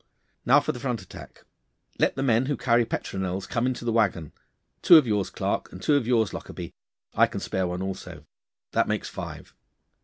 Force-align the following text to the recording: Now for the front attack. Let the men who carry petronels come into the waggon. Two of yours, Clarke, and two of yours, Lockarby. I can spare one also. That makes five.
Now 0.47 0.59
for 0.59 0.71
the 0.71 0.79
front 0.79 1.03
attack. 1.03 1.45
Let 1.99 2.15
the 2.15 2.23
men 2.23 2.47
who 2.47 2.57
carry 2.57 2.85
petronels 2.85 3.45
come 3.45 3.67
into 3.67 3.85
the 3.85 3.91
waggon. 3.91 4.31
Two 4.81 4.97
of 4.97 5.05
yours, 5.05 5.29
Clarke, 5.29 5.71
and 5.71 5.79
two 5.79 5.93
of 5.93 6.07
yours, 6.07 6.33
Lockarby. 6.33 6.73
I 7.13 7.27
can 7.27 7.39
spare 7.39 7.67
one 7.67 7.83
also. 7.83 8.25
That 8.71 8.87
makes 8.87 9.09
five. 9.09 9.53